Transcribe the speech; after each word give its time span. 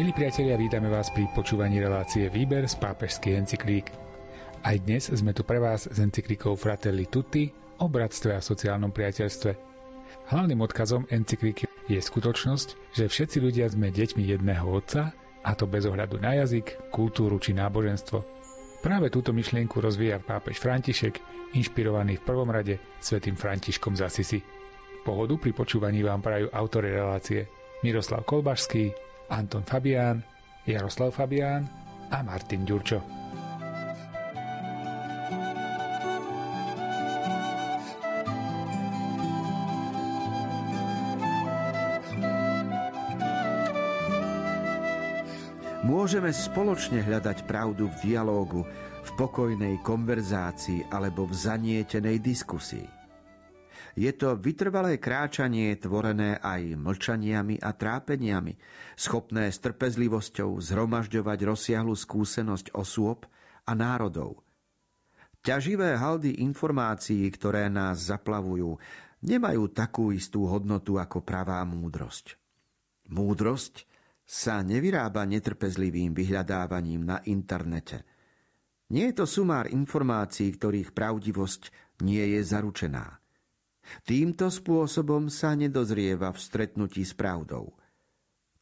Milí 0.00 0.16
priatelia, 0.16 0.56
vítame 0.56 0.88
vás 0.88 1.12
pri 1.12 1.28
počúvaní 1.36 1.76
relácie 1.76 2.32
Výber 2.32 2.64
z 2.64 2.72
pápežských 2.80 3.36
encyklík. 3.36 3.92
Aj 4.64 4.72
dnes 4.80 5.12
sme 5.12 5.36
tu 5.36 5.44
pre 5.44 5.60
vás 5.60 5.84
s 5.84 5.98
encyklikou 6.00 6.56
Fratelli 6.56 7.04
Tutti 7.04 7.52
o 7.52 7.84
bratstve 7.84 8.32
a 8.32 8.40
sociálnom 8.40 8.96
priateľstve. 8.96 9.52
Hlavným 10.32 10.56
odkazom 10.64 11.04
encyklíky 11.12 11.68
je 11.92 12.00
skutočnosť, 12.00 12.96
že 12.96 13.12
všetci 13.12 13.44
ľudia 13.44 13.68
sme 13.68 13.92
deťmi 13.92 14.24
jedného 14.24 14.64
otca, 14.72 15.12
a 15.44 15.52
to 15.52 15.68
bez 15.68 15.84
ohľadu 15.84 16.16
na 16.16 16.32
jazyk, 16.32 16.88
kultúru 16.88 17.36
či 17.36 17.52
náboženstvo. 17.52 18.24
Práve 18.80 19.12
túto 19.12 19.36
myšlienku 19.36 19.84
rozvíja 19.84 20.16
pápež 20.16 20.64
František, 20.64 21.20
inšpirovaný 21.60 22.16
v 22.16 22.24
prvom 22.24 22.48
rade 22.48 22.80
svetým 23.04 23.36
Františkom 23.36 24.00
z 24.00 24.08
Asisi. 24.08 24.40
Pohodu 25.04 25.36
pri 25.36 25.52
počúvaní 25.52 26.00
vám 26.00 26.24
prajú 26.24 26.48
autory 26.56 26.88
relácie 26.88 27.44
Miroslav 27.84 28.24
Kolbašský, 28.24 29.09
Anton 29.30 29.62
Fabián, 29.62 30.20
Jaroslav 30.66 31.14
Fabián 31.14 31.64
a 32.10 32.20
Martin 32.26 32.66
Ďurčo. 32.66 33.00
Môžeme 45.80 46.30
spoločne 46.30 47.00
hľadať 47.02 47.48
pravdu 47.48 47.88
v 47.88 47.96
dialógu, 48.04 48.62
v 49.00 49.10
pokojnej 49.16 49.80
konverzácii 49.80 50.86
alebo 50.92 51.24
v 51.24 51.34
zanietenej 51.34 52.20
diskusii. 52.20 52.99
Je 53.98 54.10
to 54.14 54.38
vytrvalé 54.38 55.02
kráčanie 55.02 55.74
tvorené 55.78 56.38
aj 56.38 56.78
mlčaniami 56.78 57.58
a 57.58 57.74
trápeniami, 57.74 58.54
schopné 58.94 59.50
s 59.50 59.58
trpezlivosťou 59.62 60.62
zhromažďovať 60.62 61.38
rozsiahlu 61.46 61.94
skúsenosť 61.94 62.74
osôb 62.74 63.26
a 63.66 63.72
národov. 63.74 64.42
Ťaživé 65.40 65.96
haldy 65.96 66.44
informácií, 66.44 67.24
ktoré 67.32 67.72
nás 67.72 68.12
zaplavujú, 68.12 68.76
nemajú 69.24 69.62
takú 69.72 70.12
istú 70.12 70.44
hodnotu 70.44 71.00
ako 71.00 71.24
pravá 71.24 71.64
múdrosť. 71.64 72.36
Múdrosť 73.08 73.88
sa 74.22 74.62
nevyrába 74.62 75.26
netrpezlivým 75.26 76.14
vyhľadávaním 76.14 77.02
na 77.02 77.18
internete. 77.26 78.06
Nie 78.90 79.10
je 79.10 79.22
to 79.22 79.26
sumár 79.26 79.70
informácií, 79.70 80.54
ktorých 80.54 80.94
pravdivosť 80.94 81.62
nie 82.02 82.38
je 82.38 82.40
zaručená. 82.42 83.19
Týmto 84.06 84.48
spôsobom 84.48 85.28
sa 85.28 85.54
nedozrieva 85.54 86.30
v 86.30 86.38
stretnutí 86.38 87.02
s 87.02 87.14
pravdou. 87.14 87.74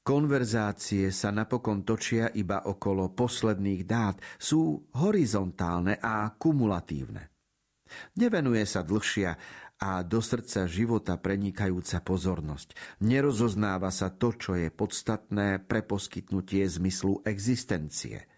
Konverzácie 0.01 1.13
sa 1.13 1.29
napokon 1.29 1.85
točia 1.85 2.33
iba 2.33 2.65
okolo 2.65 3.13
posledných 3.13 3.83
dát, 3.85 4.17
sú 4.41 4.89
horizontálne 4.97 6.01
a 6.01 6.33
kumulatívne. 6.33 7.29
Nevenuje 8.17 8.65
sa 8.65 8.81
dlhšia 8.81 9.37
a 9.79 10.01
do 10.03 10.21
srdca 10.25 10.65
života 10.65 11.21
prenikajúca 11.21 12.01
pozornosť. 12.01 13.01
Nerozoznáva 13.05 13.93
sa 13.93 14.09
to, 14.09 14.33
čo 14.33 14.57
je 14.57 14.73
podstatné 14.73 15.61
pre 15.69 15.85
poskytnutie 15.85 16.65
zmyslu 16.65 17.21
existencie– 17.29 18.25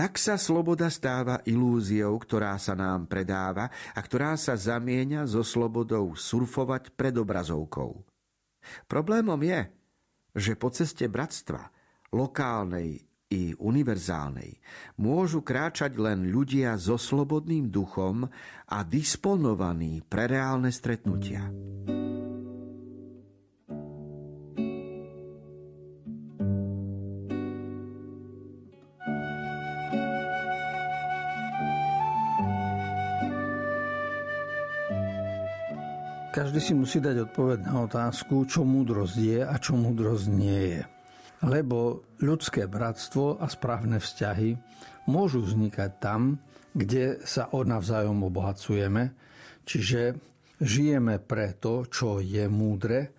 tak 0.00 0.16
sa 0.16 0.40
sloboda 0.40 0.88
stáva 0.88 1.44
ilúziou, 1.44 2.16
ktorá 2.16 2.56
sa 2.56 2.72
nám 2.72 3.04
predáva 3.04 3.68
a 3.92 4.00
ktorá 4.00 4.32
sa 4.40 4.56
zamieňa 4.56 5.28
so 5.28 5.44
slobodou 5.44 6.16
surfovať 6.16 6.96
pred 6.96 7.12
obrazovkou. 7.20 8.00
Problémom 8.88 9.36
je, 9.44 9.68
že 10.32 10.56
po 10.56 10.72
ceste 10.72 11.04
bratstva, 11.04 11.68
lokálnej 12.16 13.04
i 13.28 13.52
univerzálnej, 13.60 14.56
môžu 14.96 15.44
kráčať 15.44 15.92
len 16.00 16.32
ľudia 16.32 16.80
so 16.80 16.96
slobodným 16.96 17.68
duchom 17.68 18.24
a 18.72 18.78
disponovaní 18.80 20.00
pre 20.08 20.32
reálne 20.32 20.72
stretnutia. 20.72 21.44
Každý 36.40 36.56
si 36.56 36.72
musí 36.72 37.04
dať 37.04 37.28
odpoveď 37.28 37.68
na 37.68 37.84
otázku, 37.84 38.48
čo 38.48 38.64
múdrosť 38.64 39.16
je 39.20 39.44
a 39.44 39.60
čo 39.60 39.76
múdrosť 39.76 40.24
nie 40.32 40.72
je. 40.72 40.82
Lebo 41.44 42.00
ľudské 42.16 42.64
bratstvo 42.64 43.36
a 43.36 43.44
správne 43.44 44.00
vzťahy 44.00 44.56
môžu 45.04 45.44
vznikať 45.44 46.00
tam, 46.00 46.40
kde 46.72 47.20
sa 47.28 47.52
od 47.52 47.68
navzájom 47.68 48.24
obohacujeme, 48.24 49.12
čiže 49.68 50.16
žijeme 50.64 51.20
pre 51.20 51.52
to, 51.60 51.84
čo 51.84 52.24
je 52.24 52.48
múdre 52.48 53.12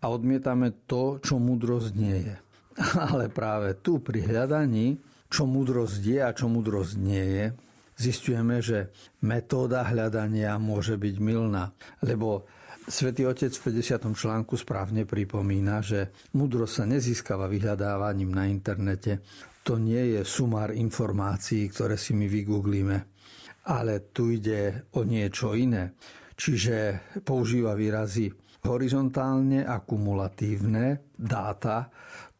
a 0.00 0.08
odmietame 0.08 0.88
to, 0.88 1.20
čo 1.20 1.36
múdrosť 1.36 1.92
nie 1.92 2.32
je. 2.32 2.36
Ale 3.12 3.28
práve 3.28 3.76
tu 3.76 4.00
pri 4.00 4.24
hľadaní, 4.24 4.96
čo 5.28 5.44
múdrosť 5.44 6.00
je 6.00 6.18
a 6.24 6.32
čo 6.32 6.48
múdrosť 6.48 6.96
nie 6.96 7.26
je, 7.28 7.46
zistujeme, 7.94 8.58
že 8.60 8.90
metóda 9.22 9.86
hľadania 9.86 10.58
môže 10.58 10.98
byť 10.98 11.16
milná, 11.22 11.70
lebo 12.02 12.46
Svetý 12.84 13.24
Otec 13.24 13.48
v 13.48 13.80
50. 13.80 14.12
článku 14.12 14.60
správne 14.60 15.08
pripomína, 15.08 15.80
že 15.80 16.12
múdrosť 16.36 16.74
sa 16.76 16.84
nezískava 16.84 17.48
vyhľadávaním 17.48 18.28
na 18.28 18.44
internete. 18.44 19.24
To 19.64 19.80
nie 19.80 20.12
je 20.12 20.20
sumár 20.20 20.68
informácií, 20.68 21.72
ktoré 21.72 21.96
si 21.96 22.12
my 22.12 22.28
vygooglíme, 22.28 22.96
ale 23.72 24.12
tu 24.12 24.28
ide 24.28 24.92
o 24.92 25.00
niečo 25.00 25.56
iné. 25.56 25.96
Čiže 26.36 26.76
používa 27.24 27.72
výrazy 27.72 28.28
horizontálne 28.68 29.64
a 29.64 29.80
kumulatívne 29.80 31.16
dáta, 31.16 31.88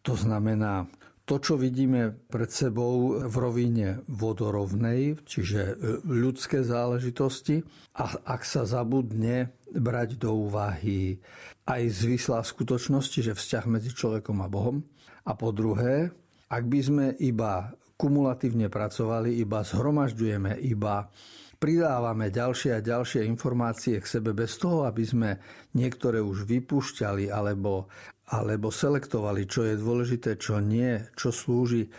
to 0.05 0.13
znamená 0.13 0.85
to, 1.25 1.41
čo 1.41 1.57
vidíme 1.57 2.13
pred 2.29 2.53
sebou 2.53 3.17
v 3.25 3.37
rovine 3.41 4.05
vodorovnej, 4.13 5.25
čiže 5.25 5.61
e, 5.61 5.75
ľudské 6.05 6.61
záležitosti, 6.61 7.65
a 7.97 8.13
ak 8.29 8.45
sa 8.45 8.69
zabudne 8.69 9.57
brať 9.73 10.21
do 10.21 10.37
úvahy 10.37 11.17
aj 11.65 11.83
zvislá 11.89 12.45
skutočnosti, 12.45 13.25
že 13.25 13.33
vzťah 13.33 13.65
medzi 13.73 13.97
človekom 13.97 14.45
a 14.45 14.49
Bohom. 14.53 14.85
A 15.25 15.33
po 15.33 15.49
druhé, 15.49 16.13
ak 16.53 16.65
by 16.69 16.81
sme 16.85 17.07
iba 17.17 17.73
kumulatívne 17.97 18.69
pracovali, 18.69 19.41
iba 19.41 19.65
zhromažďujeme, 19.65 20.61
iba 20.61 21.09
pridávame 21.57 22.29
ďalšie 22.29 22.77
a 22.77 22.85
ďalšie 22.85 23.25
informácie 23.25 23.97
k 23.97 24.05
sebe 24.05 24.37
bez 24.37 24.61
toho, 24.61 24.85
aby 24.85 25.01
sme 25.01 25.31
niektoré 25.73 26.21
už 26.21 26.45
vypúšťali 26.45 27.33
alebo, 27.33 27.89
alebo 28.33 28.73
selektovali, 28.73 29.45
čo 29.45 29.69
je 29.69 29.77
dôležité, 29.77 30.41
čo 30.41 30.57
nie, 30.63 30.97
čo 31.13 31.29
slúži, 31.29 31.93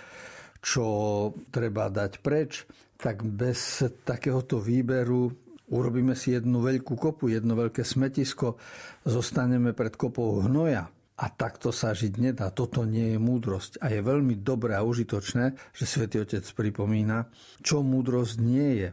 čo 0.65 0.85
treba 1.53 1.93
dať 1.93 2.25
preč, 2.25 2.65
tak 2.97 3.21
bez 3.21 3.85
takéhoto 4.01 4.57
výberu 4.57 5.29
urobíme 5.69 6.17
si 6.17 6.33
jednu 6.33 6.61
veľkú 6.65 6.97
kopu, 6.97 7.29
jedno 7.29 7.53
veľké 7.53 7.85
smetisko, 7.85 8.57
zostaneme 9.05 9.77
pred 9.77 9.93
kopou 9.93 10.41
hnoja. 10.41 10.89
A 11.15 11.31
takto 11.31 11.71
sa 11.71 11.95
žiť 11.95 12.19
nedá. 12.19 12.51
Toto 12.51 12.83
nie 12.83 13.15
je 13.15 13.19
múdrosť. 13.23 13.79
A 13.79 13.87
je 13.87 14.03
veľmi 14.03 14.35
dobré 14.43 14.75
a 14.75 14.83
užitočné, 14.83 15.55
že 15.71 15.87
svätý 15.87 16.19
Otec 16.19 16.43
pripomína, 16.43 17.31
čo 17.63 17.79
múdrosť 17.79 18.35
nie 18.43 18.83
je. 18.83 18.89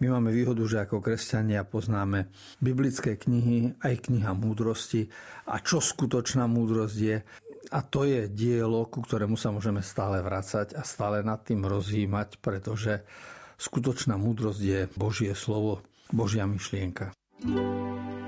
My 0.00 0.16
máme 0.16 0.32
výhodu, 0.32 0.64
že 0.64 0.80
ako 0.80 1.04
kresťania 1.04 1.60
poznáme 1.68 2.32
biblické 2.56 3.20
knihy, 3.20 3.76
aj 3.84 4.08
kniha 4.08 4.32
múdrosti 4.32 5.12
a 5.44 5.60
čo 5.60 5.84
skutočná 5.84 6.48
múdrosť 6.48 6.96
je. 6.96 7.20
A 7.68 7.84
to 7.84 8.08
je 8.08 8.24
dielo, 8.32 8.88
ku 8.88 9.04
ktorému 9.04 9.36
sa 9.36 9.52
môžeme 9.52 9.84
stále 9.84 10.24
vracať 10.24 10.72
a 10.72 10.82
stále 10.88 11.20
nad 11.20 11.44
tým 11.44 11.68
rozjímať, 11.68 12.40
pretože 12.40 13.04
skutočná 13.60 14.16
múdrosť 14.16 14.60
je 14.64 14.80
Božie 14.96 15.36
slovo, 15.36 15.84
Božia 16.08 16.48
myšlienka. 16.48 17.12
thank 17.40 18.19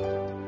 Bye. 0.00 0.39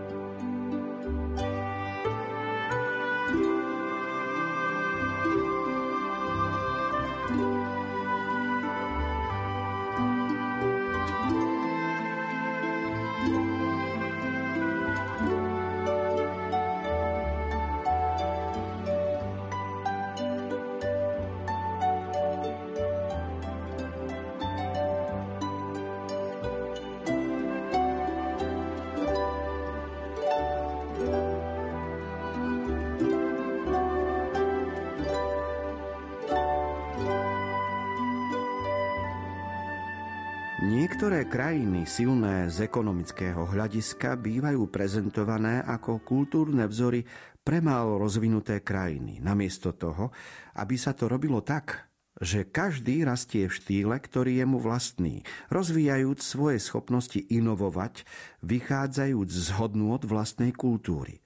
Niektoré 40.72 41.28
krajiny 41.28 41.84
silné 41.84 42.48
z 42.48 42.64
ekonomického 42.64 43.44
hľadiska 43.44 44.16
bývajú 44.16 44.72
prezentované 44.72 45.60
ako 45.60 46.00
kultúrne 46.00 46.64
vzory 46.64 47.04
pre 47.44 47.60
málo 47.60 48.00
rozvinuté 48.00 48.64
krajiny, 48.64 49.20
namiesto 49.20 49.76
toho, 49.76 50.16
aby 50.56 50.80
sa 50.80 50.96
to 50.96 51.12
robilo 51.12 51.44
tak, 51.44 51.92
že 52.16 52.48
každý 52.48 53.04
rastie 53.04 53.52
v 53.52 53.56
štýle, 53.56 54.00
ktorý 54.00 54.40
je 54.40 54.46
mu 54.48 54.56
vlastný, 54.56 55.28
rozvíjajúc 55.52 56.24
svoje 56.24 56.56
schopnosti 56.56 57.20
inovovať, 57.20 58.08
vychádzajúc 58.40 59.28
z 59.28 59.48
hodnôt 59.60 60.00
vlastnej 60.00 60.56
kultúry. 60.56 61.21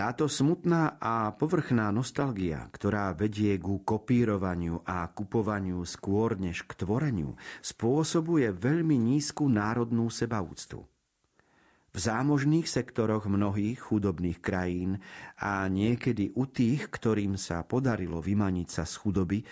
Táto 0.00 0.32
smutná 0.32 0.96
a 0.96 1.28
povrchná 1.36 1.92
nostalgia, 1.92 2.72
ktorá 2.72 3.12
vedie 3.12 3.60
ku 3.60 3.84
kopírovaniu 3.84 4.80
a 4.80 5.04
kupovaniu 5.12 5.84
skôr 5.84 6.40
než 6.40 6.64
k 6.64 6.72
tvoreniu, 6.72 7.36
spôsobuje 7.60 8.48
veľmi 8.48 8.96
nízku 8.96 9.44
národnú 9.52 10.08
sebaúctu. 10.08 10.88
V 11.92 11.98
zámožných 12.00 12.64
sektoroch 12.64 13.28
mnohých 13.28 13.76
chudobných 13.92 14.40
krajín 14.40 15.04
a 15.36 15.68
niekedy 15.68 16.32
u 16.32 16.48
tých, 16.48 16.88
ktorým 16.88 17.36
sa 17.36 17.60
podarilo 17.68 18.24
vymaniť 18.24 18.68
sa 18.72 18.88
z 18.88 19.04
chudoby, 19.04 19.44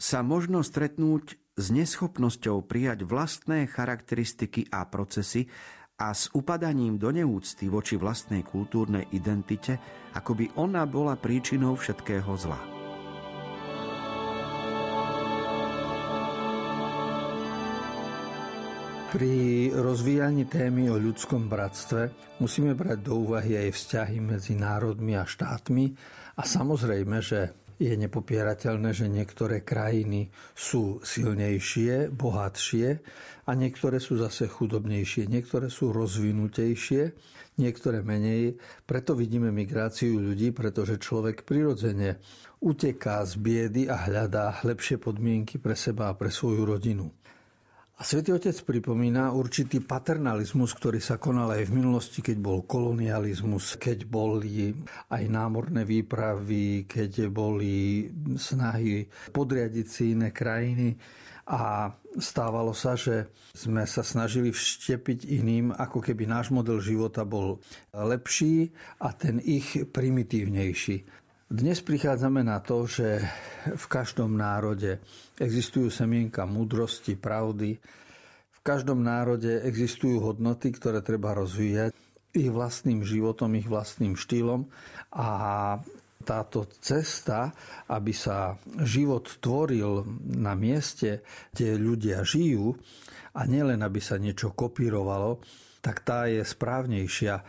sa 0.00 0.24
možno 0.24 0.64
stretnúť 0.64 1.36
s 1.60 1.66
neschopnosťou 1.68 2.64
prijať 2.64 3.04
vlastné 3.04 3.68
charakteristiky 3.68 4.64
a 4.72 4.88
procesy 4.88 5.44
a 6.00 6.16
s 6.16 6.32
upadaním 6.32 6.96
do 6.96 7.12
neúcty 7.12 7.68
voči 7.68 8.00
vlastnej 8.00 8.40
kultúrnej 8.40 9.12
identite, 9.12 9.76
ako 10.16 10.32
by 10.32 10.46
ona 10.56 10.88
bola 10.88 11.12
príčinou 11.20 11.76
všetkého 11.76 12.32
zla. 12.40 12.60
Pri 19.10 19.68
rozvíjaní 19.74 20.46
témy 20.46 20.86
o 20.86 20.96
ľudskom 20.96 21.50
bratstve 21.50 22.14
musíme 22.38 22.78
brať 22.78 23.10
do 23.10 23.26
úvahy 23.26 23.58
aj 23.58 23.74
vzťahy 23.74 24.22
medzi 24.22 24.54
národmi 24.54 25.18
a 25.18 25.26
štátmi 25.26 25.84
a 26.38 26.42
samozrejme, 26.46 27.18
že 27.18 27.59
je 27.80 27.96
nepopierateľné, 27.96 28.92
že 28.92 29.08
niektoré 29.08 29.64
krajiny 29.64 30.28
sú 30.52 31.00
silnejšie, 31.00 32.12
bohatšie 32.12 32.88
a 33.48 33.50
niektoré 33.56 33.96
sú 33.96 34.20
zase 34.20 34.52
chudobnejšie, 34.52 35.24
niektoré 35.24 35.72
sú 35.72 35.88
rozvinutejšie, 35.88 37.02
niektoré 37.56 38.04
menej. 38.04 38.60
Preto 38.84 39.16
vidíme 39.16 39.48
migráciu 39.48 40.20
ľudí, 40.20 40.52
pretože 40.52 41.00
človek 41.00 41.48
prirodzene 41.48 42.20
uteká 42.60 43.24
z 43.24 43.40
biedy 43.40 43.88
a 43.88 43.96
hľadá 44.04 44.60
lepšie 44.60 45.00
podmienky 45.00 45.56
pre 45.56 45.72
seba 45.72 46.12
a 46.12 46.16
pre 46.16 46.28
svoju 46.28 46.68
rodinu. 46.68 47.08
A 48.00 48.04
Svetý 48.08 48.32
Otec 48.32 48.56
pripomína 48.64 49.28
určitý 49.36 49.84
paternalizmus, 49.84 50.72
ktorý 50.72 51.04
sa 51.04 51.20
konal 51.20 51.52
aj 51.52 51.68
v 51.68 51.84
minulosti, 51.84 52.24
keď 52.24 52.40
bol 52.40 52.64
kolonializmus, 52.64 53.76
keď 53.76 54.08
boli 54.08 54.72
aj 55.12 55.28
námorné 55.28 55.84
výpravy, 55.84 56.88
keď 56.88 57.28
boli 57.28 58.08
snahy 58.40 59.04
podriadiť 59.04 59.84
si 59.84 60.16
iné 60.16 60.32
krajiny. 60.32 60.96
A 61.52 61.92
stávalo 62.16 62.72
sa, 62.72 62.96
že 62.96 63.36
sme 63.52 63.84
sa 63.84 64.00
snažili 64.00 64.48
vštepiť 64.48 65.28
iným, 65.28 65.76
ako 65.76 66.00
keby 66.00 66.24
náš 66.24 66.56
model 66.56 66.80
života 66.80 67.28
bol 67.28 67.60
lepší 67.92 68.72
a 69.04 69.12
ten 69.12 69.44
ich 69.44 69.76
primitívnejší. 69.76 71.20
Dnes 71.50 71.82
prichádzame 71.82 72.46
na 72.46 72.62
to, 72.62 72.86
že 72.86 73.26
v 73.66 73.86
každom 73.90 74.38
národe 74.38 75.02
existujú 75.34 75.90
semienka 75.90 76.46
múdrosti, 76.46 77.18
pravdy. 77.18 77.74
V 78.54 78.60
každom 78.62 79.02
národe 79.02 79.58
existujú 79.66 80.30
hodnoty, 80.30 80.70
ktoré 80.70 81.02
treba 81.02 81.34
rozvíjať 81.34 81.90
ich 82.38 82.54
vlastným 82.54 83.02
životom, 83.02 83.50
ich 83.58 83.66
vlastným 83.66 84.14
štýlom 84.14 84.70
a 85.10 85.28
táto 86.22 86.70
cesta, 86.78 87.50
aby 87.90 88.14
sa 88.14 88.54
život 88.86 89.42
tvoril 89.42 90.06
na 90.38 90.54
mieste, 90.54 91.26
kde 91.50 91.74
ľudia 91.82 92.22
žijú 92.22 92.78
a 93.34 93.42
nielen 93.50 93.82
aby 93.82 93.98
sa 93.98 94.22
niečo 94.22 94.54
kopírovalo, 94.54 95.42
tak 95.82 96.06
tá 96.06 96.30
je 96.30 96.46
správnejšia 96.46 97.42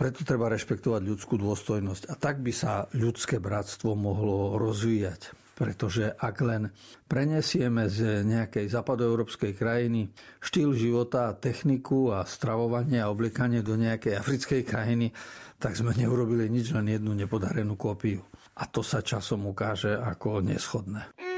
preto 0.00 0.24
treba 0.24 0.48
rešpektovať 0.48 1.02
ľudskú 1.04 1.36
dôstojnosť. 1.36 2.08
A 2.08 2.16
tak 2.16 2.40
by 2.40 2.48
sa 2.56 2.88
ľudské 2.96 3.36
bratstvo 3.36 3.92
mohlo 3.92 4.56
rozvíjať. 4.56 5.36
Pretože 5.60 6.16
ak 6.16 6.36
len 6.40 6.72
prenesieme 7.04 7.84
z 7.84 8.24
nejakej 8.24 8.72
západoeurópskej 8.72 9.52
krajiny 9.60 10.08
štýl 10.40 10.72
života, 10.72 11.36
techniku 11.36 12.16
a 12.16 12.24
stravovanie 12.24 12.96
a 13.04 13.12
oblikanie 13.12 13.60
do 13.60 13.76
nejakej 13.76 14.16
africkej 14.16 14.64
krajiny, 14.64 15.12
tak 15.60 15.76
sme 15.76 15.92
neurobili 15.92 16.48
nič, 16.48 16.72
len 16.72 16.88
jednu 16.88 17.12
nepodarenú 17.12 17.76
kópiu. 17.76 18.24
A 18.56 18.64
to 18.72 18.80
sa 18.80 19.04
časom 19.04 19.52
ukáže 19.52 20.00
ako 20.00 20.40
neschodné. 20.40 21.29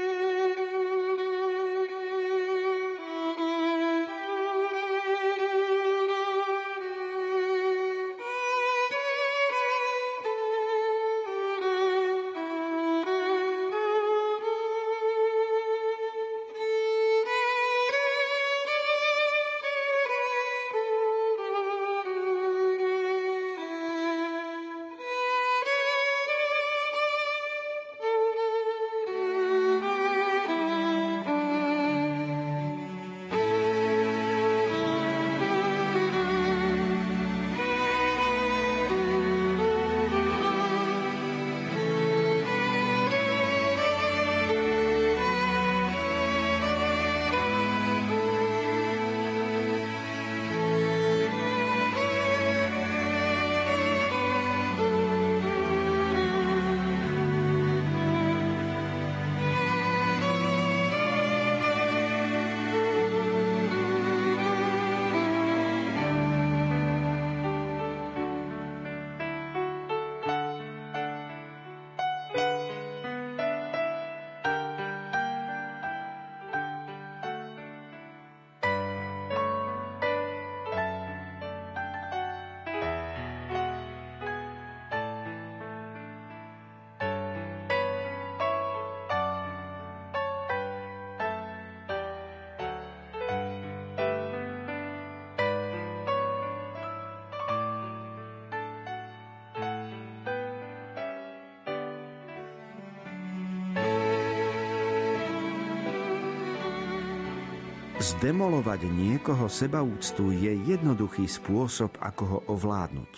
Zdemolovať 108.03 108.91
niekoho 108.91 109.47
sebaúctu 109.47 110.35
je 110.35 110.51
jednoduchý 110.67 111.23
spôsob, 111.23 111.95
ako 112.03 112.23
ho 112.27 112.39
ovládnuť. 112.51 113.13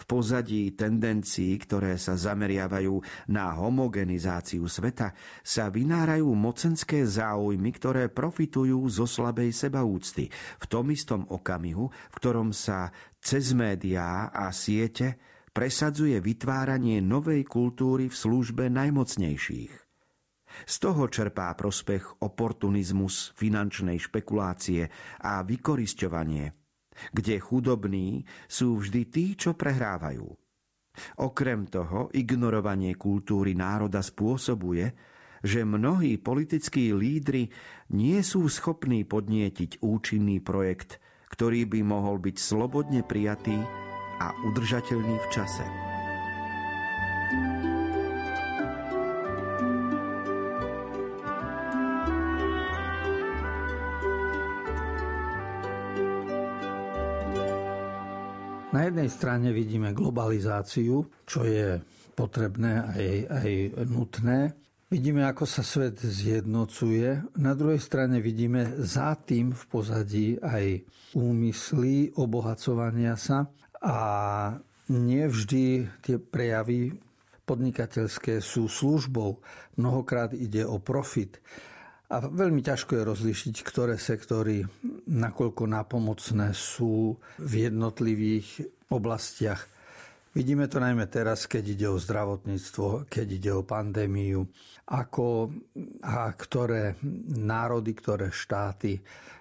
V 0.00 0.02
pozadí 0.08 0.72
tendencií, 0.72 1.52
ktoré 1.60 2.00
sa 2.00 2.16
zameriavajú 2.16 3.04
na 3.28 3.52
homogenizáciu 3.52 4.64
sveta, 4.64 5.12
sa 5.44 5.68
vynárajú 5.68 6.24
mocenské 6.32 7.04
záujmy, 7.04 7.68
ktoré 7.76 8.08
profitujú 8.08 8.80
zo 8.88 9.04
slabej 9.04 9.52
sebaúcty 9.52 10.32
v 10.32 10.64
tom 10.64 10.88
istom 10.88 11.28
okamihu, 11.28 11.92
v 11.92 12.14
ktorom 12.16 12.56
sa 12.56 12.88
cez 13.20 13.52
médiá 13.52 14.32
a 14.32 14.48
siete 14.56 15.20
presadzuje 15.52 16.16
vytváranie 16.16 17.04
novej 17.04 17.44
kultúry 17.44 18.08
v 18.08 18.16
službe 18.16 18.72
najmocnejších. 18.72 19.87
Z 20.64 20.74
toho 20.82 21.06
čerpá 21.06 21.52
prospech 21.54 22.24
oportunizmus 22.24 23.36
finančnej 23.36 24.00
špekulácie 24.00 24.88
a 25.22 25.44
vykorisťovanie, 25.44 26.50
kde 27.14 27.34
chudobní 27.38 28.24
sú 28.50 28.80
vždy 28.82 29.02
tí, 29.12 29.24
čo 29.38 29.54
prehrávajú. 29.54 30.26
Okrem 31.22 31.70
toho, 31.70 32.10
ignorovanie 32.10 32.98
kultúry 32.98 33.54
národa 33.54 34.02
spôsobuje, 34.02 34.90
že 35.46 35.62
mnohí 35.62 36.18
politickí 36.18 36.90
lídry 36.90 37.46
nie 37.94 38.18
sú 38.26 38.50
schopní 38.50 39.06
podnietiť 39.06 39.78
účinný 39.78 40.42
projekt, 40.42 40.98
ktorý 41.30 41.70
by 41.70 41.80
mohol 41.86 42.18
byť 42.18 42.36
slobodne 42.36 43.06
prijatý 43.06 43.54
a 44.18 44.34
udržateľný 44.50 45.16
v 45.22 45.26
čase. 45.30 45.87
Jednej 58.98 59.14
strane 59.14 59.48
vidíme 59.54 59.94
globalizáciu, 59.94 61.06
čo 61.22 61.46
je 61.46 61.78
potrebné 62.18 62.82
aj, 62.82 63.06
aj 63.30 63.50
nutné. 63.86 64.58
Vidíme, 64.90 65.22
ako 65.22 65.46
sa 65.46 65.62
svet 65.62 66.02
zjednocuje. 66.02 67.38
Na 67.38 67.54
druhej 67.54 67.78
strane 67.78 68.18
vidíme 68.18 68.66
za 68.82 69.14
tým 69.14 69.54
v 69.54 69.62
pozadí 69.70 70.34
aj 70.42 70.82
úmysly 71.14 72.10
obohacovania 72.18 73.14
sa 73.14 73.46
a 73.78 73.98
nevždy 74.90 75.86
tie 76.02 76.18
prejavy 76.18 76.98
podnikateľské 77.46 78.42
sú 78.42 78.66
službou. 78.66 79.38
Mnohokrát 79.78 80.34
ide 80.34 80.66
o 80.66 80.82
profit. 80.82 81.38
A 82.08 82.24
veľmi 82.24 82.64
ťažko 82.64 82.96
je 82.96 83.04
rozlišiť, 83.04 83.56
ktoré 83.68 84.00
sektory, 84.00 84.64
nakoľko 85.12 85.68
napomocné 85.68 86.56
sú 86.56 87.20
v 87.36 87.52
jednotlivých 87.68 88.64
oblastiach. 88.88 89.68
Vidíme 90.32 90.72
to 90.72 90.80
najmä 90.80 91.04
teraz, 91.12 91.44
keď 91.44 91.64
ide 91.76 91.86
o 91.92 92.00
zdravotníctvo, 92.00 93.04
keď 93.12 93.26
ide 93.28 93.52
o 93.52 93.66
pandémiu, 93.66 94.40
ako 94.88 95.52
a 96.00 96.32
ktoré 96.32 96.96
národy, 97.44 97.92
ktoré 97.92 98.32
štáty 98.32 98.96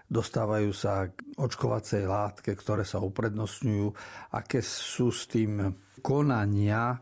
dostávajú 0.07 0.71
sa 0.75 1.07
k 1.11 1.23
očkovacej 1.39 2.03
látke, 2.03 2.51
ktoré 2.51 2.83
sa 2.83 2.99
uprednostňujú, 2.99 3.87
aké 4.35 4.59
sú 4.59 5.11
s 5.11 5.27
tým 5.27 5.71
konania 6.03 6.99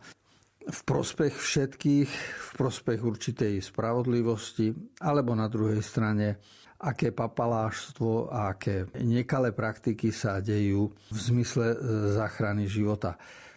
v 0.65 0.79
prospech 0.81 1.34
všetkých, 1.38 2.12
v 2.36 2.50
prospech 2.57 3.00
určitej 3.05 3.62
spravodlivosti, 3.62 4.74
alebo 5.05 5.38
na 5.38 5.45
druhej 5.45 5.81
strane, 5.86 6.41
aké 6.81 7.13
papaláštvo 7.13 8.34
a 8.34 8.57
aké 8.57 8.89
nekalé 9.00 9.53
praktiky 9.55 10.12
sa 10.12 10.43
dejú 10.43 10.91
v 10.91 11.17
zmysle 11.17 11.67
e, 11.72 11.77
záchrany 12.17 12.67
života. 12.67 13.15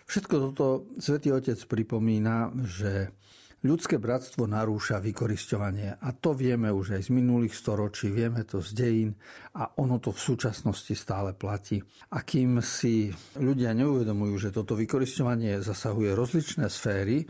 Všetko 0.08 0.34
toto 0.50 0.66
Svetý 0.96 1.34
Otec 1.36 1.58
pripomína, 1.68 2.54
že 2.64 3.12
Ľudské 3.58 3.98
bratstvo 3.98 4.46
narúša 4.46 5.02
vykorisťovanie 5.02 5.98
a 5.98 6.08
to 6.14 6.30
vieme 6.30 6.70
už 6.70 6.94
aj 6.94 7.10
z 7.10 7.10
minulých 7.10 7.58
storočí, 7.58 8.06
vieme 8.06 8.46
to 8.46 8.62
z 8.62 8.70
dejín 8.70 9.10
a 9.58 9.74
ono 9.82 9.98
to 9.98 10.14
v 10.14 10.20
súčasnosti 10.30 10.94
stále 10.94 11.34
platí. 11.34 11.82
A 12.14 12.22
kým 12.22 12.62
si 12.62 13.10
ľudia 13.34 13.74
neuvedomujú, 13.74 14.34
že 14.38 14.54
toto 14.54 14.78
vykorisťovanie 14.78 15.58
zasahuje 15.58 16.14
rozličné 16.14 16.70
sféry, 16.70 17.26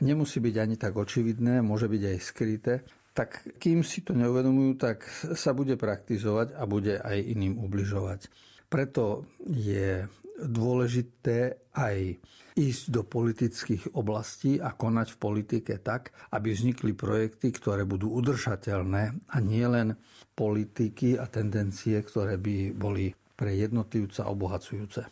nemusí 0.00 0.40
byť 0.40 0.54
ani 0.56 0.80
tak 0.80 0.96
očividné, 0.96 1.60
môže 1.60 1.92
byť 1.92 2.02
aj 2.08 2.18
skryté, 2.24 2.74
tak 3.12 3.44
kým 3.60 3.84
si 3.84 4.00
to 4.00 4.16
neuvedomujú, 4.16 4.80
tak 4.80 5.04
sa 5.36 5.52
bude 5.52 5.76
praktizovať 5.76 6.56
a 6.56 6.64
bude 6.64 7.04
aj 7.04 7.20
iným 7.20 7.60
ubližovať. 7.60 8.32
Preto 8.72 9.28
je 9.44 10.08
dôležité 10.40 11.68
aj 11.76 12.16
ísť 12.56 12.84
do 12.88 13.04
politických 13.04 13.92
oblastí 13.92 14.56
a 14.56 14.72
konať 14.72 15.12
v 15.12 15.20
politike 15.20 15.76
tak, 15.84 16.16
aby 16.32 16.56
vznikli 16.56 16.96
projekty, 16.96 17.52
ktoré 17.52 17.84
budú 17.84 18.16
udržateľné 18.16 19.28
a 19.28 19.36
nie 19.44 19.66
len 19.68 19.92
politiky 20.32 21.20
a 21.20 21.28
tendencie, 21.28 22.00
ktoré 22.00 22.40
by 22.40 22.72
boli 22.72 23.12
pre 23.36 23.52
jednotlivca 23.52 24.32
obohacujúce. 24.32 25.04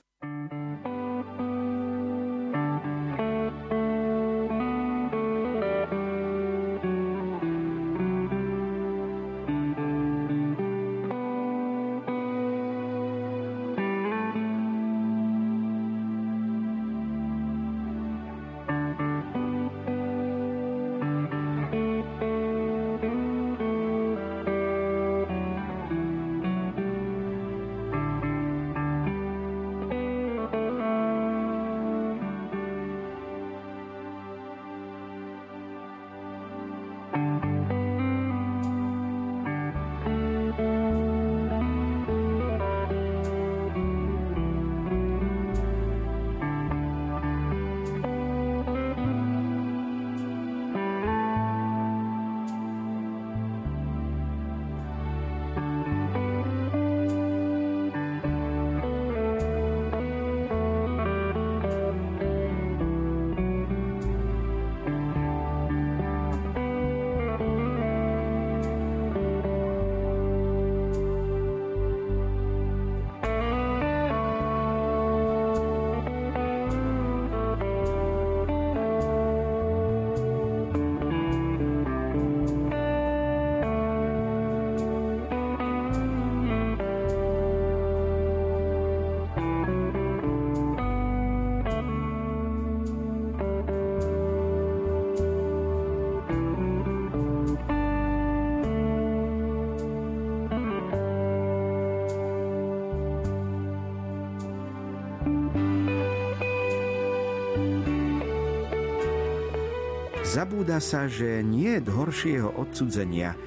Zabúda 110.35 110.83
sa, 110.83 111.07
že 111.07 111.47
nie 111.47 111.79
je 111.79 111.95
horšieho 111.95 112.59
odsudzenia, 112.59 113.39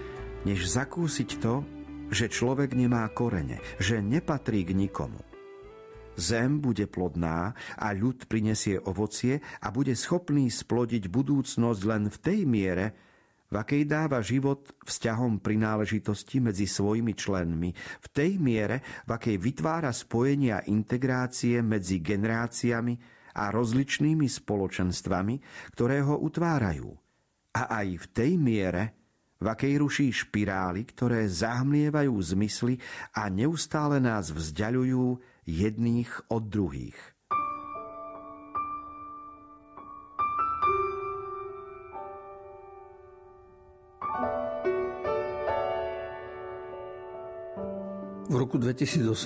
než 0.48 0.72
zakúsiť 0.72 1.30
to, 1.44 1.60
že 2.08 2.32
človek 2.32 2.72
nemá 2.80 3.04
korene, 3.12 3.60
že 3.76 4.00
nepatrí 4.00 4.64
k 4.64 4.72
nikomu. 4.72 5.20
Zem 6.16 6.64
bude 6.64 6.88
plodná 6.88 7.52
a 7.76 7.92
ľud 7.92 8.32
prinesie 8.32 8.80
ovocie 8.80 9.44
a 9.60 9.68
bude 9.68 9.92
schopný 10.00 10.48
splodiť 10.48 11.12
budúcnosť 11.12 11.82
len 11.84 12.08
v 12.08 12.18
tej 12.24 12.40
miere, 12.48 12.96
v 13.52 13.60
akej 13.60 13.84
dáva 13.84 14.24
život 14.24 14.72
vzťahom 14.88 15.44
prináležitosti 15.44 16.40
medzi 16.40 16.72
svojimi 16.72 17.12
členmi, 17.12 17.76
v 17.76 18.08
tej 18.16 18.40
miere, 18.40 19.04
v 19.04 19.12
akej 19.12 19.36
vytvára 19.36 19.92
spojenia 19.92 20.64
integrácie 20.72 21.60
medzi 21.60 22.00
generáciami 22.00 23.17
a 23.38 23.54
rozličnými 23.54 24.26
spoločenstvami, 24.26 25.36
ktoré 25.78 26.02
ho 26.02 26.18
utvárajú. 26.18 26.90
A 27.54 27.86
aj 27.86 27.88
v 28.02 28.06
tej 28.10 28.32
miere, 28.42 28.84
v 29.38 29.46
akej 29.46 29.74
ruší 29.78 30.08
špirály, 30.10 30.90
ktoré 30.90 31.30
zahmlievajú 31.30 32.14
zmysly 32.18 32.82
a 33.14 33.30
neustále 33.30 34.02
nás 34.02 34.34
vzdialujú 34.34 35.22
jedných 35.46 36.10
od 36.34 36.44
druhých. 36.50 37.17
V 48.38 48.46
roku 48.46 48.62
2018 48.62 49.18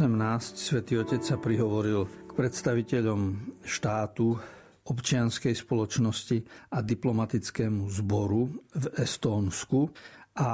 svätý 0.56 0.96
Otec 0.96 1.20
sa 1.20 1.36
prihovoril 1.36 2.08
k 2.08 2.32
predstaviteľom 2.32 3.44
štátu, 3.60 4.40
občianskej 4.88 5.52
spoločnosti 5.52 6.40
a 6.72 6.80
diplomatickému 6.80 7.92
zboru 7.92 8.48
v 8.72 8.86
Estónsku. 8.96 9.92
A 10.40 10.52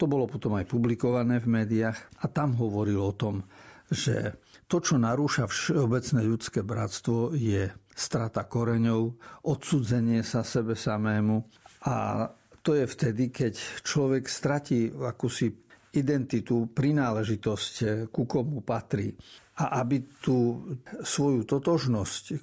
to 0.00 0.08
bolo 0.08 0.24
potom 0.24 0.56
aj 0.56 0.64
publikované 0.64 1.44
v 1.44 1.60
médiách 1.60 2.24
a 2.24 2.32
tam 2.32 2.56
hovoril 2.56 3.04
o 3.04 3.12
tom, 3.12 3.44
že 3.92 4.40
to, 4.64 4.80
čo 4.80 4.96
narúša 4.96 5.44
všeobecné 5.44 6.24
ľudské 6.24 6.64
bratstvo, 6.64 7.36
je 7.36 7.68
strata 7.92 8.48
koreňov, 8.48 9.12
odsudzenie 9.44 10.24
sa 10.24 10.40
sebe 10.40 10.72
samému 10.72 11.36
a 11.84 12.32
to 12.64 12.72
je 12.72 12.88
vtedy, 12.88 13.28
keď 13.28 13.60
človek 13.84 14.24
stratí 14.24 14.88
akúsi 14.88 15.52
identitu, 15.94 16.70
prináležitosť, 16.70 17.74
eh, 17.82 17.88
ku 18.10 18.26
komu 18.26 18.60
patrí. 18.60 19.14
A 19.54 19.78
aby 19.86 20.02
tú 20.18 20.66
svoju 21.02 21.46
totožnosť 21.46 22.24
eh, 22.30 22.36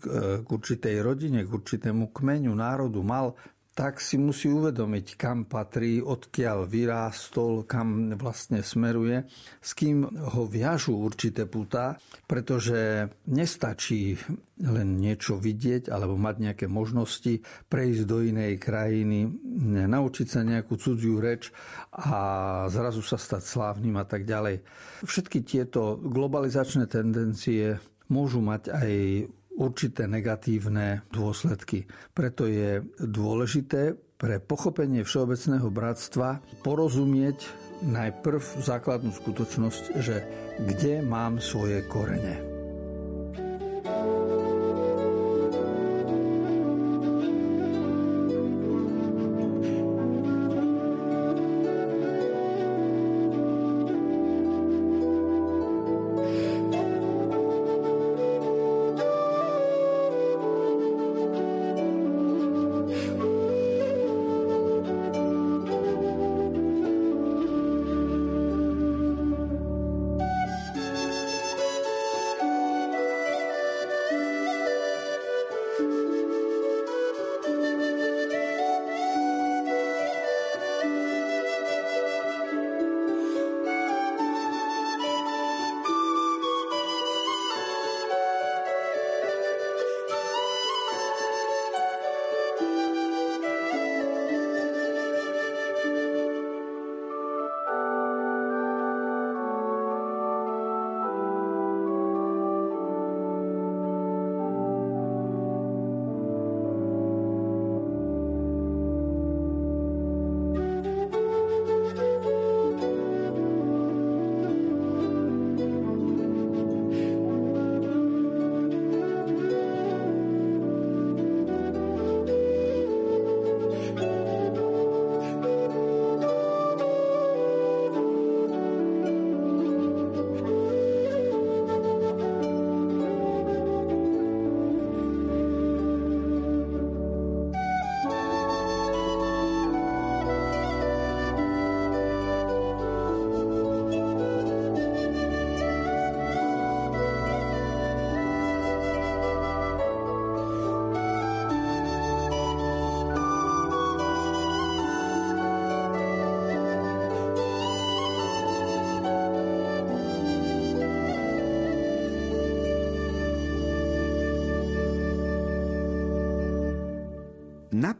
k 0.44 0.48
určitej 0.48 0.96
rodine, 1.04 1.44
k 1.44 1.52
určitému 1.52 2.16
kmeňu, 2.16 2.52
národu 2.56 3.04
mal, 3.04 3.36
tak 3.72 4.04
si 4.04 4.20
musí 4.20 4.52
uvedomiť, 4.52 5.16
kam 5.16 5.48
patrí, 5.48 6.04
odkiaľ 6.04 6.68
vyrástol, 6.68 7.64
kam 7.64 8.12
vlastne 8.20 8.60
smeruje, 8.60 9.24
s 9.64 9.72
kým 9.72 10.04
ho 10.12 10.44
viažú 10.44 11.00
určité 11.00 11.48
putá, 11.48 11.96
pretože 12.28 13.08
nestačí 13.32 14.20
len 14.60 15.00
niečo 15.00 15.40
vidieť 15.40 15.88
alebo 15.88 16.20
mať 16.20 16.36
nejaké 16.52 16.66
možnosti, 16.68 17.42
prejsť 17.72 18.04
do 18.04 18.20
inej 18.22 18.60
krajiny, 18.60 19.32
naučiť 19.88 20.28
sa 20.28 20.44
nejakú 20.44 20.76
cudziu 20.76 21.24
reč 21.24 21.56
a 21.96 22.68
zrazu 22.68 23.00
sa 23.00 23.16
stať 23.16 23.44
slávnym 23.48 23.96
a 23.96 24.04
tak 24.04 24.28
ďalej. 24.28 24.68
Všetky 25.08 25.48
tieto 25.48 25.96
globalizačné 25.96 26.92
tendencie 26.92 27.80
môžu 28.12 28.44
mať 28.44 28.68
aj 28.68 28.92
určité 29.62 30.10
negatívne 30.10 31.06
dôsledky. 31.14 31.86
Preto 32.18 32.50
je 32.50 32.82
dôležité 32.98 33.94
pre 34.18 34.42
pochopenie 34.42 35.06
všeobecného 35.06 35.70
bratstva 35.70 36.42
porozumieť 36.66 37.46
najprv 37.86 38.42
základnú 38.62 39.14
skutočnosť, 39.14 39.84
že 40.02 40.26
kde 40.62 41.06
mám 41.06 41.38
svoje 41.38 41.86
korene. 41.86 42.51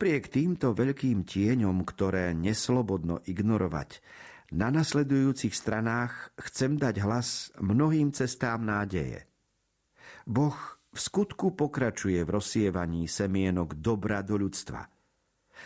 Napriek 0.02 0.34
týmto 0.34 0.74
veľkým 0.74 1.30
tieňom, 1.30 1.86
ktoré 1.86 2.34
neslobodno 2.34 3.22
ignorovať, 3.22 4.02
na 4.50 4.74
nasledujúcich 4.74 5.54
stranách 5.54 6.34
chcem 6.42 6.74
dať 6.74 7.06
hlas 7.06 7.54
mnohým 7.62 8.10
cestám 8.10 8.66
nádeje. 8.66 9.30
Boh 10.26 10.58
v 10.90 10.98
skutku 10.98 11.54
pokračuje 11.54 12.18
v 12.26 12.34
rozsievaní 12.34 13.06
semienok 13.06 13.78
dobra 13.78 14.26
do 14.26 14.42
ľudstva. 14.42 14.90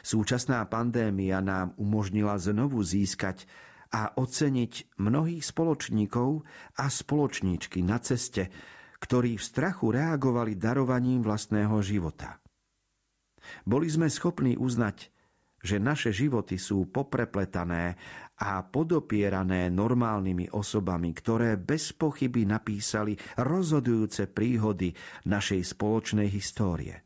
Súčasná 0.03 0.67
pandémia 0.67 1.39
nám 1.39 1.71
umožnila 1.79 2.35
znovu 2.35 2.83
získať 2.83 3.47
a 3.95 4.19
oceniť 4.19 4.99
mnohých 4.99 5.47
spoločníkov 5.47 6.43
a 6.75 6.91
spoločníčky 6.91 7.87
na 7.87 8.03
ceste, 8.03 8.51
ktorí 8.99 9.39
v 9.39 9.47
strachu 9.47 9.95
reagovali 9.95 10.59
darovaním 10.59 11.23
vlastného 11.23 11.79
života– 11.79 12.35
boli 13.63 13.89
sme 13.89 14.11
schopní 14.11 14.55
uznať, 14.55 15.11
že 15.65 15.81
naše 15.81 16.13
životy 16.13 16.61
sú 16.61 16.93
poprepletané 16.93 17.97
a 18.37 18.61
podopierané 18.61 19.73
normálnymi 19.73 20.53
osobami, 20.53 21.09
ktoré 21.15 21.57
bez 21.57 21.95
pochyby 21.95 22.45
napísali 22.45 23.17
rozhodujúce 23.41 24.29
príhody 24.29 24.93
našej 25.25 25.61
spoločnej 25.73 26.29
histórie. 26.29 27.01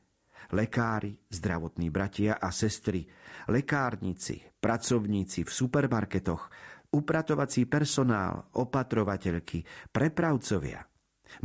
Lekári, 0.49 1.13
zdravotní 1.29 1.93
bratia 1.93 2.41
a 2.41 2.49
sestry, 2.49 3.05
lekárnici, 3.47 4.41
pracovníci 4.57 5.45
v 5.45 5.51
supermarketoch, 5.53 6.41
upratovací 6.89 7.69
personál, 7.69 8.49
opatrovateľky, 8.57 9.61
prepravcovia, 9.93 10.88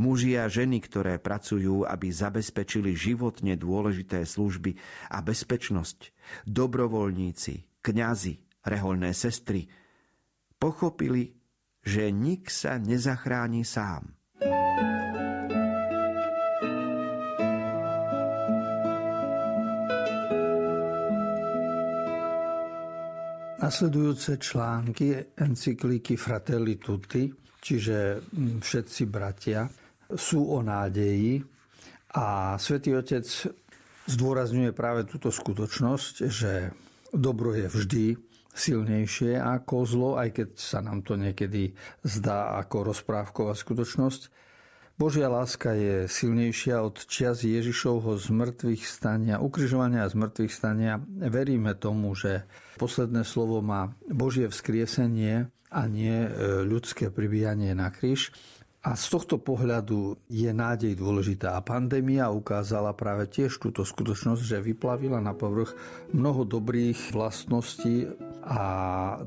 Muži 0.01 0.35
a 0.35 0.49
ženy, 0.49 0.81
ktoré 0.83 1.21
pracujú, 1.21 1.85
aby 1.85 2.09
zabezpečili 2.09 2.97
životne 2.97 3.53
dôležité 3.55 4.25
služby 4.25 4.75
a 5.13 5.21
bezpečnosť, 5.21 6.11
dobrovoľníci, 6.49 7.83
kňazi, 7.85 8.35
reholné 8.65 9.13
sestry, 9.13 9.69
pochopili, 10.57 11.37
že 11.85 12.09
nik 12.09 12.49
sa 12.49 12.81
nezachráni 12.81 13.61
sám. 13.61 14.15
Nasledujúce 23.65 24.37
články 24.37 25.33
encyklíky 25.41 26.21
Fratelli 26.21 26.77
Tutti 26.77 27.44
čiže 27.65 28.21
mm, 28.21 28.61
všetci 28.61 29.09
bratia, 29.09 29.65
sú 30.13 30.53
o 30.53 30.61
nádeji 30.61 31.41
a 32.13 32.53
svätý 32.61 32.93
Otec 32.93 33.25
zdôrazňuje 34.05 34.69
práve 34.69 35.09
túto 35.09 35.33
skutočnosť, 35.33 36.29
že 36.29 36.69
dobro 37.09 37.57
je 37.57 37.65
vždy 37.65 38.05
silnejšie 38.55 39.41
ako 39.41 39.75
zlo, 39.83 40.11
aj 40.21 40.29
keď 40.37 40.49
sa 40.55 40.79
nám 40.85 41.01
to 41.01 41.17
niekedy 41.17 41.73
zdá 42.05 42.55
ako 42.61 42.93
rozprávková 42.93 43.57
skutočnosť. 43.57 44.45
Božia 44.95 45.27
láska 45.27 45.75
je 45.75 46.07
silnejšia 46.07 46.79
od 46.79 47.03
čias 47.03 47.43
Ježišovho 47.43 48.15
zmrtvých 48.15 48.79
stania, 48.87 49.43
ukrižovania 49.43 50.07
a 50.07 50.13
zmrtvých 50.13 50.53
stania. 50.55 51.03
Veríme 51.19 51.75
tomu, 51.75 52.15
že 52.15 52.47
posledné 52.79 53.27
slovo 53.27 53.59
má 53.59 53.91
Božie 54.07 54.47
vzkriesenie 54.47 55.51
a 55.75 55.81
nie 55.91 56.15
e, 56.23 56.29
ľudské 56.63 57.11
pribíjanie 57.11 57.75
na 57.75 57.91
kríž. 57.91 58.31
A 58.85 58.93
z 58.93 59.17
tohto 59.17 59.41
pohľadu 59.41 60.29
je 60.29 60.45
nádej 60.53 60.93
dôležitá. 60.93 61.57
A 61.57 61.65
pandémia 61.65 62.29
ukázala 62.29 62.93
práve 62.93 63.25
tiež 63.25 63.57
túto 63.57 63.81
skutočnosť, 63.81 64.41
že 64.45 64.61
vyplavila 64.61 65.17
na 65.17 65.33
povrch 65.33 65.73
mnoho 66.13 66.45
dobrých 66.45 67.09
vlastností 67.09 68.05
a 68.45 68.61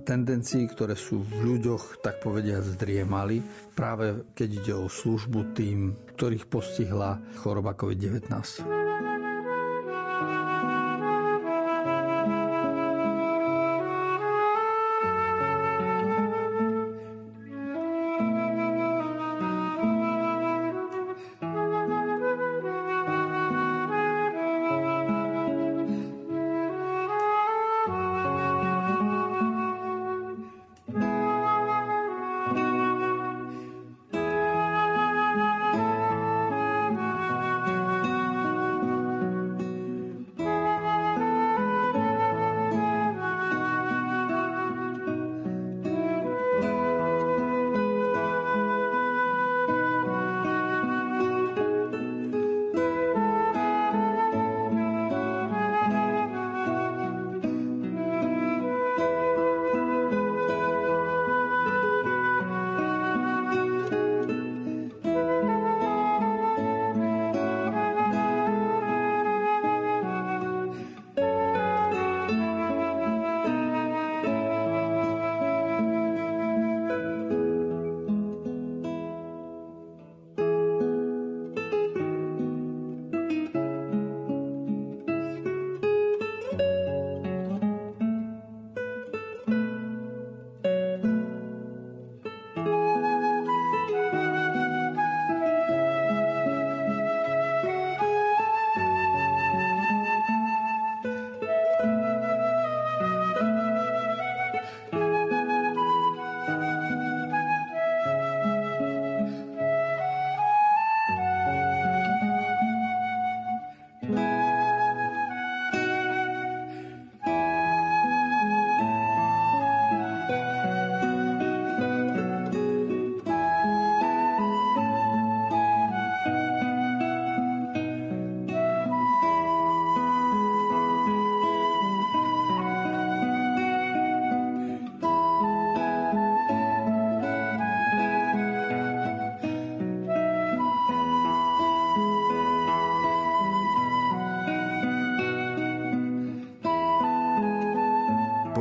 tendencií, 0.07 0.63
ktoré 0.71 0.95
sú 0.95 1.27
v 1.27 1.59
ľuďoch, 1.59 1.99
tak 2.07 2.23
povediať, 2.23 2.79
zdriemali, 2.79 3.43
práve 3.75 4.31
keď 4.39 4.49
ide 4.63 4.75
o 4.79 4.87
službu 4.87 5.59
tým, 5.59 5.99
ktorých 6.15 6.47
postihla 6.47 7.19
choroba 7.43 7.75
COVID-19. 7.75 8.78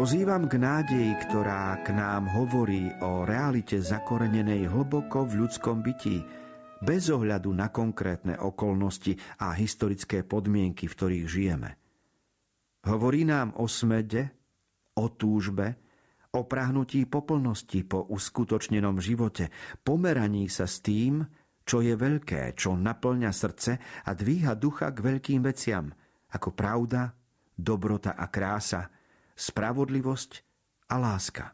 Pozývam 0.08 0.48
k 0.48 0.56
nádeji, 0.56 1.20
ktorá 1.28 1.84
k 1.84 1.91
nám 1.91 2.32
hovorí 2.32 2.88
o 3.04 3.28
realite 3.28 3.84
zakorenenej 3.84 4.72
hlboko 4.72 5.28
v 5.28 5.43
ľudskom 5.43 5.84
bytí, 5.84 6.24
bez 6.80 7.12
ohľadu 7.12 7.52
na 7.52 7.67
konkrétne 7.67 8.39
okolnosti 8.39 9.20
a 9.43 9.52
historické 9.52 10.24
podmienky, 10.24 10.88
v 10.88 10.96
ktorých 10.96 11.28
žijeme. 11.28 11.70
Hovorí 12.88 13.28
nám 13.28 13.60
o 13.60 13.67
smede, 13.67 14.32
o 14.96 15.12
túžbe, 15.12 15.76
o 16.39 16.48
prahnutí 16.48 17.04
poplnosti 17.04 17.84
po 17.84 18.08
uskutočnenom 18.08 19.04
živote, 19.04 19.52
pomeraní 19.84 20.48
sa 20.48 20.72
s 20.72 20.80
tým, 20.80 21.20
čo 21.67 21.84
je 21.84 22.00
veľké, 22.00 22.56
čo 22.56 22.80
naplňa 22.80 23.32
srdce 23.36 23.72
a 24.08 24.15
dvíha 24.15 24.56
ducha 24.56 24.88
k 24.96 25.04
veľkým 25.04 25.43
veciam, 25.43 25.91
ako 26.32 26.56
pravda, 26.56 27.12
dobrota 27.60 28.15
a 28.15 28.32
krása– 28.32 28.88
spravodlivosť 29.38 30.32
a 30.89 30.95
láska. 30.97 31.54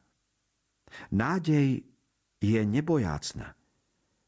Nádej 1.11 1.83
je 2.39 2.61
nebojácna. 2.63 3.53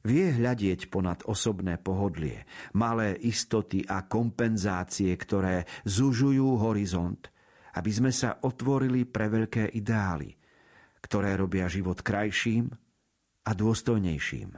Vie 0.06 0.30
hľadieť 0.30 0.94
ponad 0.94 1.26
osobné 1.26 1.82
pohodlie, 1.82 2.46
malé 2.78 3.18
istoty 3.26 3.82
a 3.90 4.06
kompenzácie, 4.06 5.10
ktoré 5.18 5.66
zužujú 5.82 6.62
horizont, 6.62 7.26
aby 7.74 7.90
sme 7.90 8.12
sa 8.14 8.38
otvorili 8.46 9.10
pre 9.10 9.34
veľké 9.34 9.74
ideály, 9.74 10.30
ktoré 11.02 11.34
robia 11.34 11.66
život 11.66 12.06
krajším 12.06 12.70
a 13.50 13.52
dôstojnejším. 13.58 14.54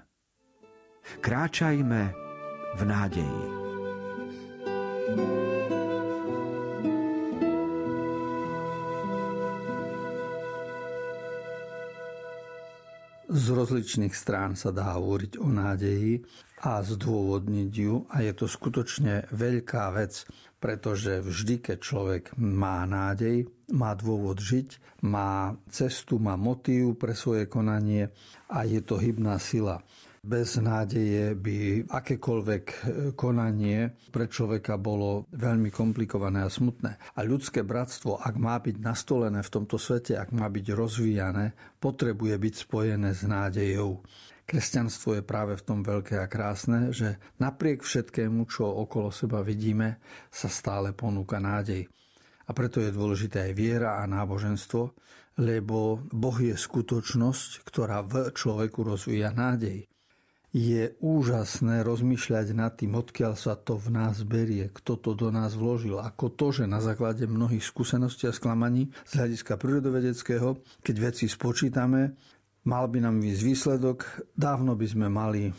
Kráčajme 1.23 2.01
v 2.75 2.81
nádeji. 2.83 3.43
thank 5.07 5.71
you 5.71 5.76
z 13.27 13.45
rozličných 13.51 14.15
strán 14.15 14.55
sa 14.55 14.71
dá 14.71 14.95
hovoriť 14.95 15.39
o 15.43 15.51
nádeji 15.51 16.23
a 16.63 16.79
zdôvodniť 16.79 17.71
ju 17.75 18.07
a 18.07 18.23
je 18.23 18.33
to 18.33 18.47
skutočne 18.47 19.27
veľká 19.29 19.93
vec, 19.93 20.23
pretože 20.57 21.21
vždy, 21.21 21.61
keď 21.61 21.77
človek 21.77 22.23
má 22.39 22.87
nádej, 22.87 23.45
má 23.75 23.93
dôvod 23.93 24.39
žiť, 24.39 25.03
má 25.05 25.53
cestu, 25.69 26.17
má 26.17 26.39
motív 26.39 26.97
pre 26.97 27.13
svoje 27.13 27.45
konanie 27.45 28.09
a 28.49 28.63
je 28.65 28.79
to 28.81 28.97
hybná 28.97 29.37
sila. 29.37 29.83
Bez 30.27 30.59
nádeje 30.59 31.39
by 31.39 31.87
akékoľvek 31.87 32.63
e, 32.67 32.75
konanie 33.15 33.95
pre 34.11 34.27
človeka 34.27 34.75
bolo 34.75 35.23
veľmi 35.31 35.71
komplikované 35.71 36.43
a 36.43 36.51
smutné. 36.51 37.15
A 37.15 37.23
ľudské 37.23 37.63
bratstvo, 37.63 38.19
ak 38.19 38.35
má 38.35 38.59
byť 38.59 38.75
nastolené 38.83 39.39
v 39.39 39.53
tomto 39.55 39.79
svete, 39.79 40.19
ak 40.19 40.35
má 40.35 40.51
byť 40.51 40.75
rozvíjané, 40.75 41.55
potrebuje 41.79 42.35
byť 42.43 42.53
spojené 42.59 43.15
s 43.15 43.23
nádejou. 43.23 44.03
Kresťanstvo 44.43 45.15
je 45.15 45.23
práve 45.23 45.55
v 45.55 45.63
tom 45.63 45.79
veľké 45.79 46.19
a 46.19 46.27
krásne, 46.27 46.91
že 46.91 47.23
napriek 47.39 47.87
všetkému, 47.87 48.51
čo 48.51 48.67
okolo 48.67 49.15
seba 49.15 49.39
vidíme, 49.39 50.03
sa 50.27 50.51
stále 50.51 50.91
ponúka 50.91 51.39
nádej. 51.39 51.87
A 52.47 52.51
preto 52.51 52.83
je 52.83 52.91
dôležité 52.91 53.47
aj 53.47 53.53
viera 53.55 54.03
a 54.03 54.03
náboženstvo, 54.03 54.91
lebo 55.39 56.03
Boh 56.11 56.35
je 56.35 56.51
skutočnosť, 56.51 57.63
ktorá 57.63 58.03
v 58.03 58.35
človeku 58.35 58.83
rozvíja 58.83 59.31
nádej. 59.31 59.86
Je 60.57 60.97
úžasné 61.05 61.85
rozmýšľať 61.85 62.47
nad 62.57 62.73
tým, 62.73 62.97
odkiaľ 62.97 63.37
sa 63.37 63.53
to 63.53 63.77
v 63.77 63.93
nás 63.93 64.25
berie, 64.25 64.73
kto 64.73 64.97
to 64.97 65.13
do 65.13 65.29
nás 65.29 65.53
vložil, 65.53 66.01
ako 66.01 66.33
to, 66.33 66.47
že 66.49 66.63
na 66.65 66.81
základe 66.81 67.29
mnohých 67.29 67.61
skúseností 67.61 68.25
a 68.25 68.33
sklamaní 68.33 68.89
z 69.05 69.21
hľadiska 69.21 69.53
prírodovedeckého, 69.61 70.57
keď 70.81 70.95
veci 70.97 71.29
spočítame, 71.29 72.17
mal 72.65 72.89
by 72.89 73.05
nám 73.05 73.21
výsť 73.21 73.41
výsledok, 73.45 73.97
dávno 74.33 74.73
by 74.73 74.87
sme 74.89 75.07
mali 75.13 75.53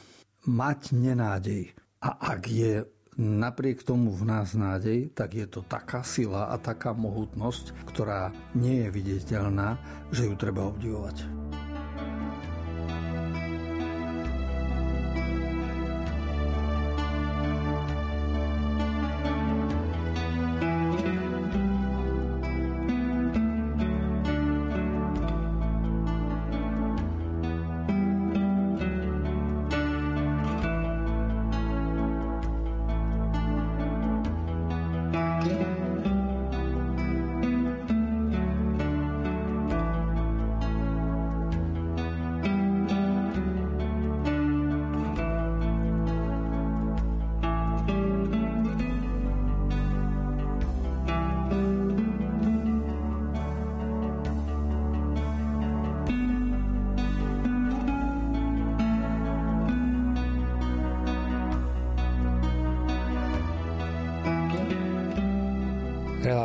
mať 0.51 0.99
nenádej. 0.99 1.79
A 2.03 2.35
ak 2.35 2.43
je 2.51 2.83
napriek 3.19 3.87
tomu 3.87 4.11
v 4.11 4.27
nás 4.27 4.59
nádej, 4.59 5.15
tak 5.15 5.39
je 5.39 5.47
to 5.47 5.63
taká 5.63 6.03
sila 6.03 6.51
a 6.51 6.59
taká 6.59 6.91
mohutnosť, 6.91 7.87
ktorá 7.87 8.35
nie 8.59 8.83
je 8.83 8.89
viditeľná, 8.91 9.79
že 10.11 10.27
ju 10.27 10.35
treba 10.35 10.67
obdivovať. 10.67 11.48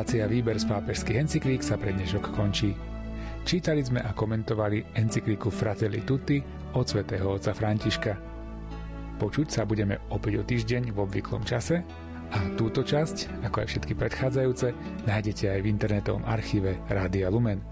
Relácia 0.03 0.27
Výber 0.27 0.59
z 0.59 0.67
pápežských 0.67 1.15
encyklík 1.15 1.63
sa 1.63 1.79
pre 1.79 1.95
dnešok 1.95 2.35
končí. 2.35 2.75
Čítali 3.47 3.79
sme 3.87 4.03
a 4.03 4.11
komentovali 4.11 4.99
encykliku 4.99 5.47
Fratelli 5.47 6.03
Tutti 6.03 6.43
od 6.75 6.83
svätého 6.83 7.23
otca 7.31 7.55
Františka. 7.55 8.11
Počuť 9.15 9.47
sa 9.47 9.63
budeme 9.63 10.03
opäť 10.11 10.33
o 10.35 10.43
týždeň 10.43 10.91
v 10.91 10.97
obvyklom 11.07 11.47
čase 11.47 11.87
a 12.35 12.37
túto 12.59 12.83
časť, 12.83 13.47
ako 13.47 13.63
aj 13.63 13.67
všetky 13.71 13.95
predchádzajúce, 13.95 14.67
nájdete 15.07 15.55
aj 15.55 15.59
v 15.63 15.71
internetovom 15.71 16.27
archíve 16.27 16.83
Rádia 16.91 17.31
Lumen. 17.31 17.63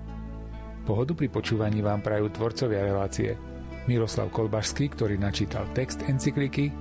Pohodu 0.87 1.11
pri 1.11 1.27
počúvaní 1.27 1.83
vám 1.83 1.99
prajú 1.99 2.31
tvorcovia 2.31 2.87
relácie 2.87 3.35
Miroslav 3.91 4.31
Kolbašský, 4.31 4.87
ktorý 4.95 5.19
načítal 5.19 5.67
text 5.75 5.99
encykliky, 6.07 6.71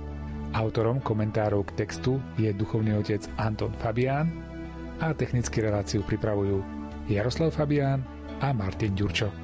autorom 0.55 1.03
komentárov 1.03 1.67
k 1.75 1.83
textu 1.83 2.23
je 2.39 2.55
duchovný 2.55 2.95
otec 2.95 3.27
Anton 3.35 3.75
Fabián 3.75 4.50
a 5.01 5.17
technicky 5.17 5.65
reláciu 5.65 6.05
pripravujú 6.05 6.61
Jaroslav 7.09 7.57
Fabián 7.57 8.05
a 8.37 8.53
Martin 8.53 8.93
Ďurčo. 8.93 9.40